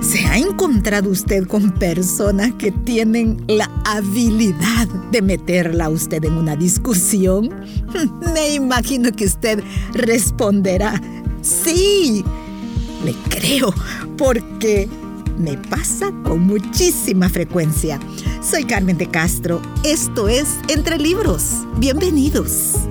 [0.00, 6.34] ¿Se ha encontrado usted con personas que tienen la habilidad de meterla a usted en
[6.34, 7.50] una discusión?
[8.34, 9.62] Me imagino que usted
[9.92, 11.00] responderá,
[11.42, 12.24] sí,
[13.04, 13.74] le creo,
[14.16, 14.88] porque
[15.38, 17.98] me pasa con muchísima frecuencia.
[18.40, 21.66] Soy Carmen de Castro, esto es Entre Libros.
[21.78, 22.88] Bienvenidos.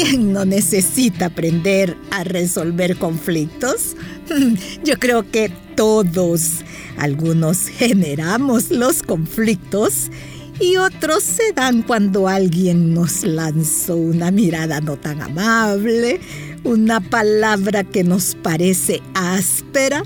[0.00, 3.96] Quién no necesita aprender a resolver conflictos?
[4.84, 6.64] Yo creo que todos.
[6.96, 10.10] Algunos generamos los conflictos
[10.58, 16.20] y otros se dan cuando alguien nos lanzó una mirada no tan amable,
[16.64, 20.02] una palabra que nos parece áspera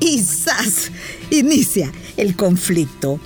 [0.00, 0.90] y ¡zas!
[1.30, 3.20] inicia el conflicto.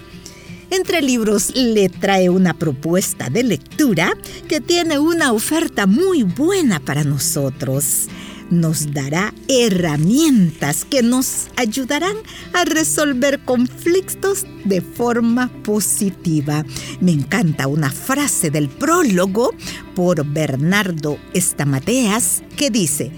[0.72, 4.16] Entre Libros le trae una propuesta de lectura
[4.48, 8.08] que tiene una oferta muy buena para nosotros
[8.50, 12.16] nos dará herramientas que nos ayudarán
[12.52, 16.64] a resolver conflictos de forma positiva.
[17.00, 19.54] Me encanta una frase del prólogo
[19.94, 23.10] por Bernardo Estamateas que dice,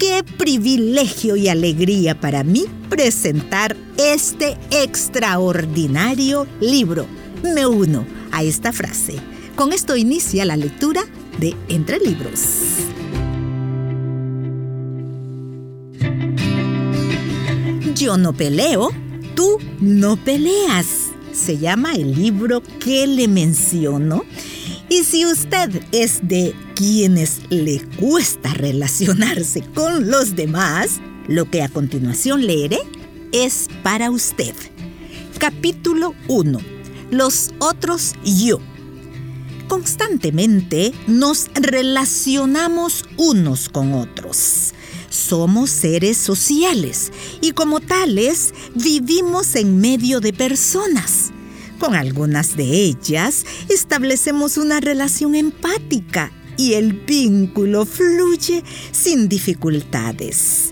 [0.00, 3.76] qué privilegio y alegría para mí presentar
[4.12, 7.06] este extraordinario libro.
[7.42, 9.16] Me uno a esta frase.
[9.56, 11.02] Con esto inicia la lectura
[11.38, 12.40] de Entre Libros.
[17.94, 18.90] Yo no peleo,
[19.34, 20.86] tú no peleas.
[21.32, 24.24] Se llama el libro que le menciono.
[24.90, 31.70] Y si usted es de quienes le cuesta relacionarse con los demás, lo que a
[31.70, 32.80] continuación leeré
[33.32, 34.54] es para usted.
[35.38, 36.58] Capítulo 1.
[37.10, 38.60] Los otros yo.
[39.68, 44.72] Constantemente nos relacionamos unos con otros
[45.12, 51.30] somos seres sociales y como tales vivimos en medio de personas.
[51.78, 58.62] Con algunas de ellas establecemos una relación empática y el vínculo fluye
[58.92, 60.71] sin dificultades.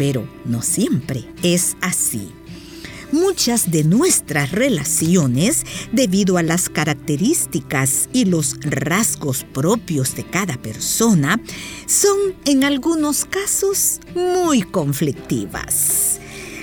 [0.00, 2.32] Pero no siempre es así.
[3.12, 11.38] Muchas de nuestras relaciones, debido a las características y los rasgos propios de cada persona,
[11.84, 12.16] son
[12.46, 16.18] en algunos casos muy conflictivas.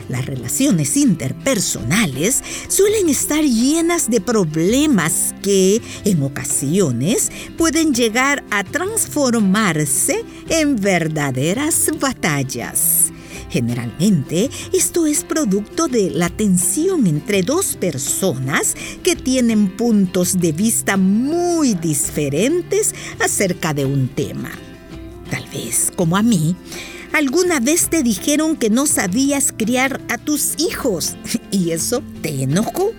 [0.10, 10.26] Las relaciones interpersonales suelen estar llenas de problemas que en ocasiones pueden llegar a transformarse
[10.50, 13.12] en verdaderas batallas.
[13.58, 20.96] Generalmente, esto es producto de la tensión entre dos personas que tienen puntos de vista
[20.96, 24.52] muy diferentes acerca de un tema.
[25.32, 26.56] Tal vez, como a mí,
[27.14, 31.16] alguna vez te dijeron que no sabías criar a tus hijos
[31.52, 32.92] y eso te enojó.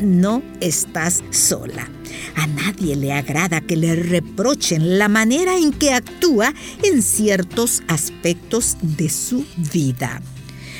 [0.00, 1.86] No estás sola.
[2.34, 8.78] A nadie le agrada que le reprochen la manera en que actúa en ciertos aspectos
[8.80, 10.22] de su vida.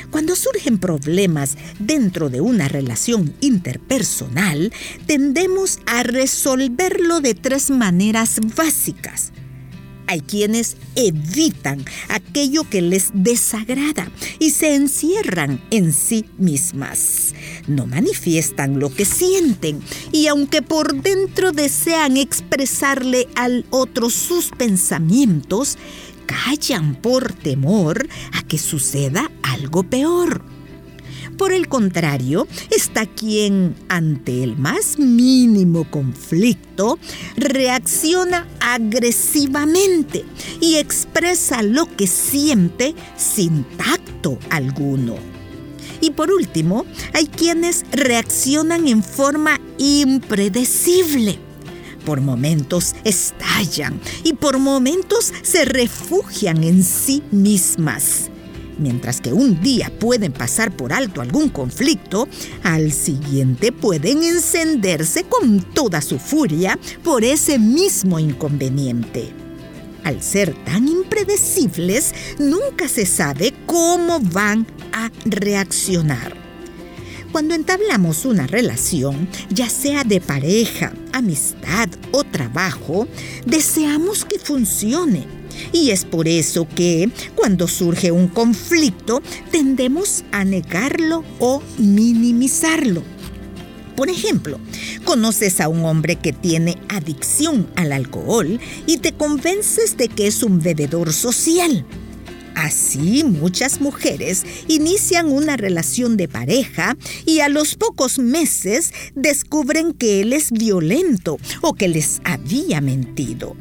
[0.09, 4.73] Cuando surgen problemas dentro de una relación interpersonal,
[5.05, 9.31] tendemos a resolverlo de tres maneras básicas.
[10.07, 17.33] Hay quienes evitan aquello que les desagrada y se encierran en sí mismas.
[17.67, 25.77] No manifiestan lo que sienten y aunque por dentro desean expresarle al otro sus pensamientos,
[26.25, 30.43] callan por temor a que suceda algo peor.
[31.37, 36.99] Por el contrario, está quien, ante el más mínimo conflicto,
[37.35, 40.23] reacciona agresivamente
[40.59, 45.30] y expresa lo que siente sin tacto alguno.
[46.01, 51.39] Y por último, hay quienes reaccionan en forma impredecible.
[52.05, 58.31] Por momentos estallan y por momentos se refugian en sí mismas
[58.81, 62.27] Mientras que un día pueden pasar por alto algún conflicto,
[62.63, 69.40] al siguiente pueden encenderse con toda su furia por ese mismo inconveniente.
[70.03, 76.35] Al ser tan impredecibles, nunca se sabe cómo van a reaccionar.
[77.31, 83.07] Cuando entablamos una relación, ya sea de pareja, amistad o trabajo,
[83.45, 89.21] deseamos que funcione y es por eso que cuando surge un conflicto
[89.51, 93.03] tendemos a negarlo o minimizarlo.
[93.95, 94.59] Por ejemplo,
[95.03, 100.43] conoces a un hombre que tiene adicción al alcohol y te convences de que es
[100.43, 101.85] un bebedor social.
[102.55, 110.21] Así muchas mujeres inician una relación de pareja y a los pocos meses descubren que
[110.21, 113.55] él es violento o que les había mentido.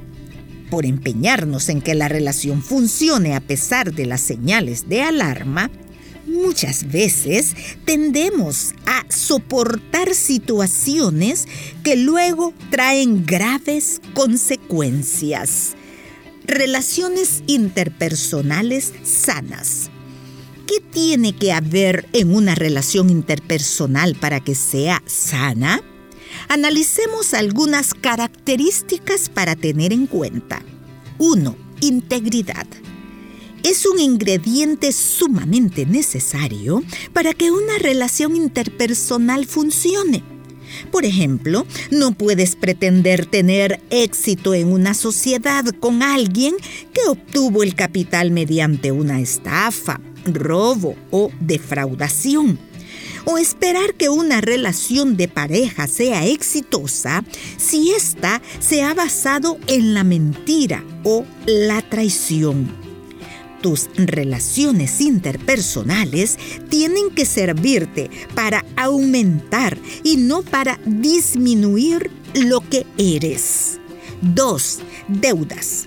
[0.70, 5.70] Por empeñarnos en que la relación funcione a pesar de las señales de alarma,
[6.26, 11.46] muchas veces tendemos a soportar situaciones
[11.82, 15.74] que luego traen graves consecuencias.
[16.44, 19.90] Relaciones interpersonales sanas.
[20.66, 25.82] ¿Qué tiene que haber en una relación interpersonal para que sea sana?
[26.48, 30.62] Analicemos algunas características para tener en cuenta.
[31.18, 31.56] 1.
[31.80, 32.66] Integridad
[33.62, 40.22] es un ingrediente sumamente necesario para que una relación interpersonal funcione.
[40.90, 46.54] Por ejemplo, no puedes pretender tener éxito en una sociedad con alguien
[46.92, 52.58] que obtuvo el capital mediante una estafa, robo o defraudación.
[53.26, 57.22] O esperar que una relación de pareja sea exitosa
[57.58, 62.89] si ésta se ha basado en la mentira o la traición.
[63.60, 73.78] Tus relaciones interpersonales tienen que servirte para aumentar y no para disminuir lo que eres.
[74.22, 74.78] 2.
[75.08, 75.86] Deudas.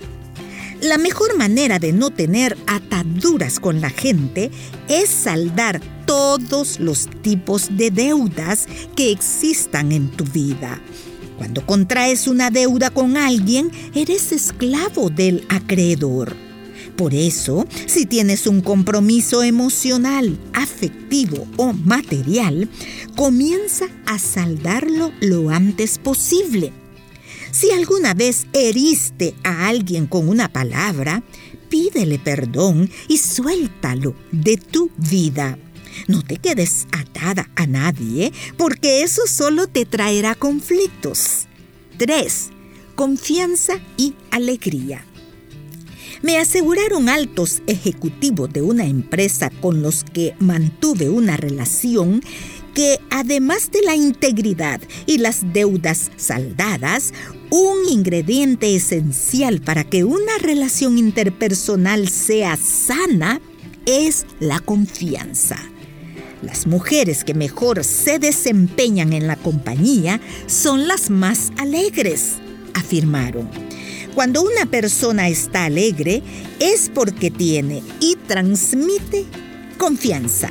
[0.80, 4.50] La mejor manera de no tener ataduras con la gente
[4.88, 10.80] es saldar todos los tipos de deudas que existan en tu vida.
[11.38, 16.43] Cuando contraes una deuda con alguien, eres esclavo del acreedor.
[16.96, 22.68] Por eso, si tienes un compromiso emocional, afectivo o material,
[23.16, 26.72] comienza a saldarlo lo antes posible.
[27.50, 31.24] Si alguna vez heriste a alguien con una palabra,
[31.68, 35.58] pídele perdón y suéltalo de tu vida.
[36.06, 41.46] No te quedes atada a nadie porque eso solo te traerá conflictos.
[41.98, 42.50] 3.
[42.94, 45.04] Confianza y alegría.
[46.22, 52.22] Me aseguraron altos ejecutivos de una empresa con los que mantuve una relación
[52.74, 57.12] que además de la integridad y las deudas saldadas,
[57.50, 63.40] un ingrediente esencial para que una relación interpersonal sea sana
[63.86, 65.56] es la confianza.
[66.42, 72.34] Las mujeres que mejor se desempeñan en la compañía son las más alegres,
[72.74, 73.63] afirmaron.
[74.14, 76.22] Cuando una persona está alegre
[76.60, 79.24] es porque tiene y transmite
[79.76, 80.48] confianza.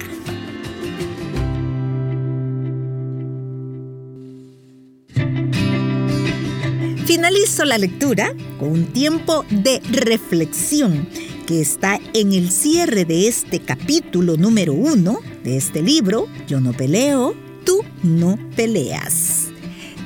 [7.06, 11.08] Finalizo la lectura con un tiempo de reflexión
[11.48, 16.74] que está en el cierre de este capítulo número uno de este libro, Yo no
[16.74, 17.34] peleo,
[17.66, 19.48] tú no peleas.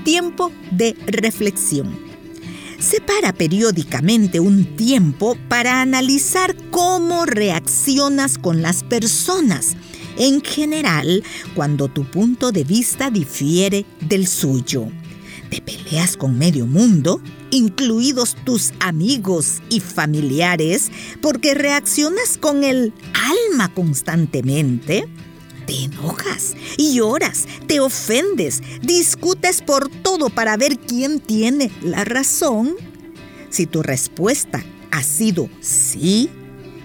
[0.04, 2.17] Tiempo de reflexión.
[2.80, 9.76] Separa periódicamente un tiempo para analizar cómo reaccionas con las personas,
[10.18, 11.24] en general
[11.56, 14.90] cuando tu punto de vista difiere del suyo.
[15.50, 20.92] ¿Te peleas con medio mundo, incluidos tus amigos y familiares,
[21.22, 25.08] porque reaccionas con el alma constantemente?
[25.68, 32.76] Te enojas y lloras, te ofendes, discutes por todo para ver quién tiene la razón.
[33.50, 36.30] Si tu respuesta ha sido sí,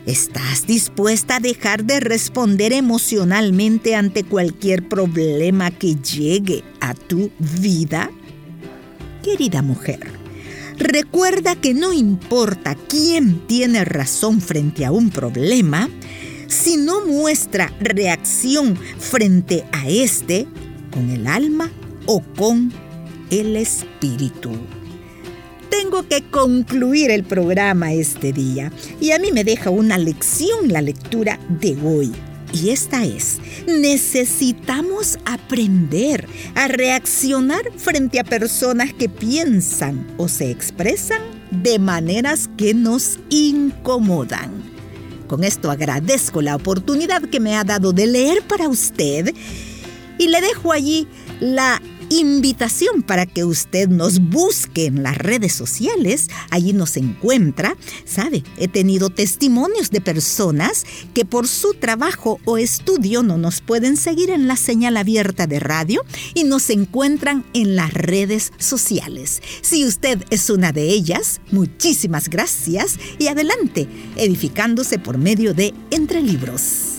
[0.05, 8.11] ¿estás dispuesta a dejar de responder emocionalmente ante cualquier problema que llegue a tu vida?
[9.23, 10.01] Querida mujer,
[10.77, 15.89] recuerda que no importa quién tiene razón frente a un problema,
[16.53, 20.47] si no muestra reacción frente a este,
[20.93, 21.71] con el alma
[22.05, 22.71] o con
[23.31, 24.51] el espíritu.
[25.71, 30.83] Tengo que concluir el programa este día y a mí me deja una lección la
[30.83, 32.13] lectura de hoy.
[32.53, 41.23] Y esta es, necesitamos aprender a reaccionar frente a personas que piensan o se expresan
[41.51, 44.72] de maneras que nos incomodan.
[45.33, 49.35] Con esto agradezco la oportunidad que me ha dado de leer para usted.
[50.19, 51.09] Y le dejo allí
[51.41, 51.81] la
[52.19, 56.29] invitación para que usted nos busque en las redes sociales.
[56.51, 57.77] Allí nos encuentra.
[58.05, 63.97] Sabe, he tenido testimonios de personas que por su trabajo o estudio no nos pueden
[63.97, 66.03] seguir en la señal abierta de radio
[66.35, 69.43] y nos encuentran en las redes sociales.
[69.61, 76.21] Si usted es una de ellas, muchísimas gracias y adelante, edificándose por medio de Entre
[76.23, 76.99] Libros.